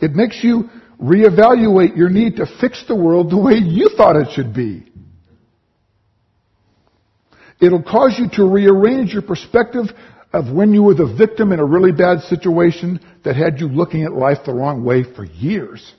[0.00, 0.68] It makes you
[1.00, 4.90] reevaluate your need to fix the world the way you thought it should be.
[7.60, 9.86] It'll cause you to rearrange your perspective
[10.32, 14.04] of when you were the victim in a really bad situation that had you looking
[14.04, 15.94] at life the wrong way for years.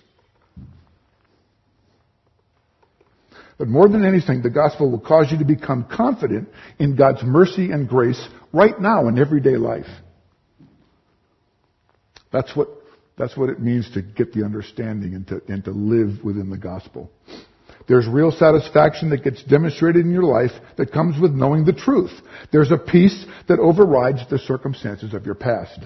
[3.58, 7.72] But more than anything, the gospel will cause you to become confident in God's mercy
[7.72, 9.88] and grace right now in everyday life.
[12.34, 12.68] That's what,
[13.18, 16.58] that's what it means to get the understanding and to, and to live within the
[16.58, 17.10] gospel.
[17.88, 22.12] There's real satisfaction that gets demonstrated in your life that comes with knowing the truth.
[22.52, 25.80] There's a peace that overrides the circumstances of your past.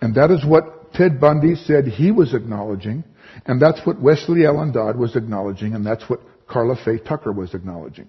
[0.00, 3.02] And that is what Ted Bundy said he was acknowledging
[3.46, 7.54] and that's what Westley Allan Dodd was acknowledging, and that's what Karla Faye Tucker was
[7.54, 8.08] acknowledging.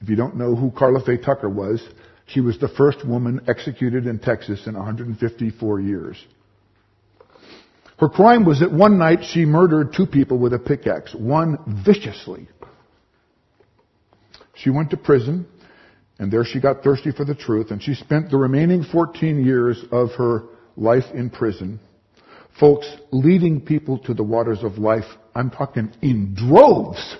[0.00, 1.86] If you don't know who Karla Faye Tucker was,
[2.26, 6.16] she was the first woman executed in Texas in 154 years.
[7.98, 12.48] Her crime was that one night she murdered two people with a pickaxe, one viciously.
[14.54, 15.46] She went to prison,
[16.18, 19.84] and there she got thirsty for the truth, and she spent the remaining 14 years
[19.92, 20.44] of her
[20.76, 21.78] life in prison.
[22.60, 27.16] Folks, leading people to the waters of life, I'm talking in droves.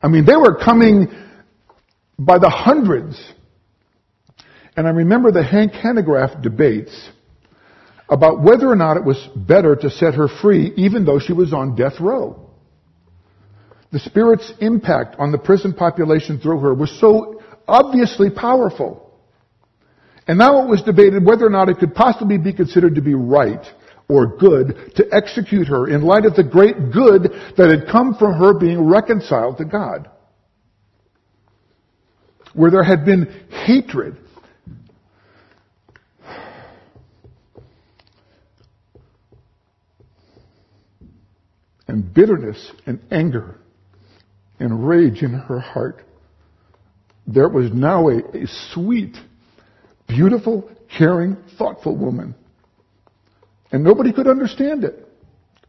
[0.00, 1.08] I mean, they were coming
[2.16, 3.20] by the hundreds.
[4.76, 7.10] And I remember the Hank Hanegraaff debates
[8.08, 11.52] about whether or not it was better to set her free even though she was
[11.52, 12.48] on death row.
[13.90, 19.12] The Spirit's impact on the prison population through her was so obviously powerful.
[20.28, 23.14] And now it was debated whether or not it could possibly be considered to be
[23.14, 23.66] right
[24.08, 28.34] or good to execute her in light of the great good that had come from
[28.34, 30.10] her being reconciled to God.
[32.54, 34.16] Where there had been hatred
[41.86, 43.56] and bitterness and anger
[44.58, 46.02] and rage in her heart.
[47.26, 49.16] There was now a, a sweet,
[50.06, 52.34] beautiful, caring, thoughtful woman.
[53.70, 55.06] And nobody could understand it.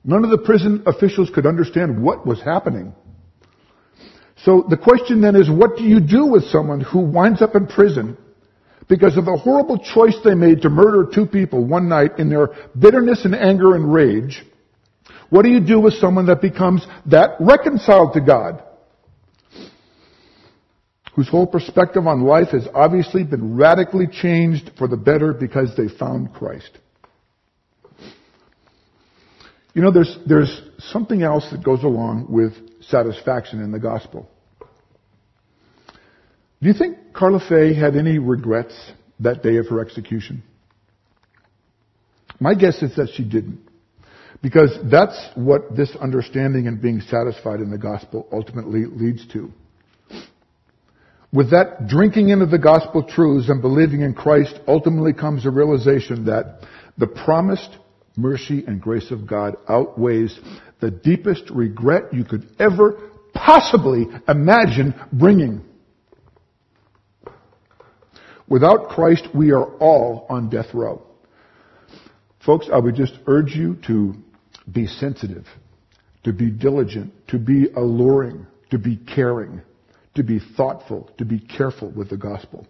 [0.04, 2.94] None of the prison officials could understand what was happening.
[4.46, 7.68] So the question then is, what do you do with someone who winds up in
[7.68, 8.18] prison
[8.88, 12.50] because of the horrible choice they made to murder two people one night in their
[12.78, 14.44] bitterness and anger and rage?
[15.30, 18.64] What do you do with someone that becomes that reconciled to God?
[21.16, 25.90] Whose whole perspective on life has obviously been radically changed for the better because they
[25.90, 26.70] found Christ.
[29.74, 32.54] You know, there's, there's something else that goes along with
[32.84, 34.30] satisfaction in the gospel.
[36.62, 38.74] Do you think Karla Faye had any regrets
[39.20, 40.44] that day of her execution?
[42.40, 43.60] My guess is that she didn't.
[44.42, 49.52] Because that's what this understanding and being satisfied in the gospel ultimately leads to.
[51.32, 56.26] With that drinking into the gospel truths and believing in Christ ultimately comes a realization
[56.26, 56.62] that
[56.98, 57.78] the promised
[58.20, 60.40] mercy and grace of God outweighs
[60.80, 65.62] the deepest regret you could ever possibly imagine bringing.
[68.48, 71.04] Without Christ, we are all on death row.
[72.46, 74.16] Folks, I would just urge you to
[74.72, 75.46] be sensitive,
[76.24, 79.62] to be diligent, to be alluring, to be caring,
[80.16, 82.66] to be thoughtful, to be careful with the gospel.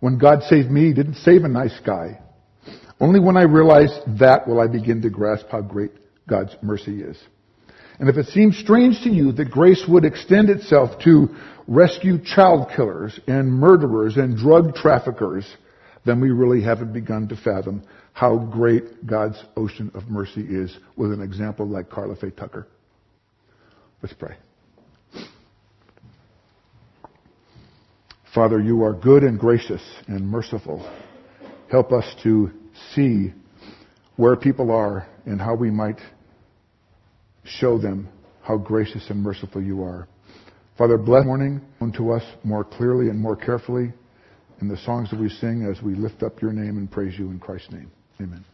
[0.00, 2.20] When God saved me, He didn't save a nice guy.
[3.00, 5.92] Only when I realize that will I begin to grasp how great
[6.28, 7.18] God's mercy is.
[7.98, 11.28] And if it seems strange to you that grace would extend itself to
[11.66, 15.46] rescue child killers and murderers and drug traffickers,
[16.04, 17.82] then we really haven't begun to fathom
[18.12, 22.66] how great God's ocean of mercy is with an example like Karla Faye Tucker.
[24.02, 24.36] Let's pray.
[28.34, 30.86] Father, you are good and gracious and merciful.
[31.70, 32.50] Help us to
[32.94, 33.32] see
[34.16, 35.98] where people are and how we might
[37.44, 38.08] show them
[38.42, 40.08] how gracious and merciful you are.
[40.78, 41.60] Father, bless morning
[41.96, 43.92] to us more clearly and more carefully
[44.60, 47.30] in the songs that we sing as we lift up your name and praise you
[47.30, 47.90] in Christ's name.
[48.20, 48.44] Amen.